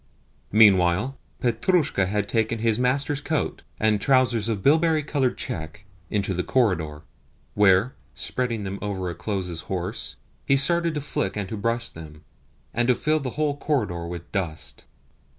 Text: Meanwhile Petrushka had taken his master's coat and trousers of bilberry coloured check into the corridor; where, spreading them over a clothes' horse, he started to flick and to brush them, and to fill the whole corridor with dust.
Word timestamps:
Meanwhile 0.51 1.15
Petrushka 1.41 2.07
had 2.07 2.27
taken 2.27 2.57
his 2.57 2.79
master's 2.79 3.21
coat 3.21 3.61
and 3.79 4.01
trousers 4.01 4.49
of 4.49 4.63
bilberry 4.63 5.03
coloured 5.03 5.37
check 5.37 5.85
into 6.09 6.33
the 6.33 6.41
corridor; 6.41 7.03
where, 7.53 7.93
spreading 8.15 8.63
them 8.63 8.79
over 8.81 9.11
a 9.11 9.13
clothes' 9.13 9.61
horse, 9.61 10.15
he 10.43 10.57
started 10.57 10.95
to 10.95 11.01
flick 11.01 11.37
and 11.37 11.47
to 11.49 11.55
brush 11.55 11.87
them, 11.91 12.23
and 12.73 12.87
to 12.87 12.95
fill 12.95 13.19
the 13.19 13.29
whole 13.37 13.55
corridor 13.55 14.07
with 14.07 14.31
dust. 14.31 14.85